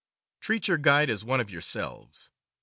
Treat 0.39 0.67
your 0.67 0.79
guide 0.79 1.11
as 1.11 1.23
one 1.23 1.39
of 1.39 1.51
yourselves. 1.51 2.31